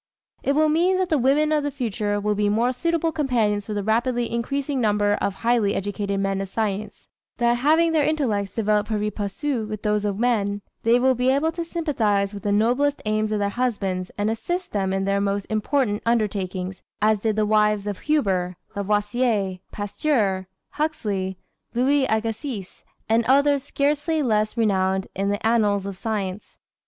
It 0.41 0.53
will 0.53 0.67
mean 0.67 0.97
that 0.97 1.09
the 1.09 1.19
women 1.19 1.51
of 1.51 1.61
the 1.61 1.69
future 1.69 2.19
will 2.19 2.33
be 2.33 2.49
more 2.49 2.73
suitable 2.73 3.11
companions 3.11 3.67
for 3.67 3.75
the 3.75 3.83
rapidly 3.83 4.31
increasing 4.31 4.81
number 4.81 5.13
of 5.21 5.35
highly 5.35 5.75
educated 5.75 6.19
men 6.19 6.41
of 6.41 6.49
science; 6.49 7.07
that 7.37 7.57
having 7.57 7.91
their 7.91 8.03
intellects 8.03 8.55
developed 8.55 8.89
pari 8.89 9.11
passu 9.11 9.67
with 9.67 9.83
those 9.83 10.03
of 10.03 10.17
men, 10.17 10.63
they 10.81 10.99
will 10.99 11.13
be 11.13 11.29
able 11.29 11.51
to 11.51 11.63
sympathize 11.63 12.33
with 12.33 12.41
the 12.41 12.51
noblest 12.51 13.03
aims 13.05 13.31
of 13.31 13.37
their 13.37 13.49
husbands 13.49 14.09
and 14.17 14.31
assist 14.31 14.71
them 14.71 14.91
in 14.91 15.03
their 15.03 15.21
most 15.21 15.45
important 15.51 16.01
undertakings, 16.03 16.81
as 16.99 17.19
did 17.19 17.35
the 17.35 17.45
wives 17.45 17.85
of 17.85 17.99
Huber, 17.99 18.57
Lavoisier, 18.75 19.59
Pasteur, 19.71 20.47
Huxley, 20.71 21.37
Louis 21.75 22.07
Agassiz 22.07 22.83
and 23.07 23.23
others 23.27 23.61
scarcely 23.61 24.23
less 24.23 24.57
renowned 24.57 25.05
in 25.15 25.29
the 25.29 25.45
annals 25.45 25.85
of 25.85 25.95
science. 25.95 26.57